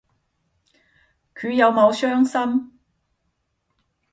[1.35, 2.79] 佢有冇傷心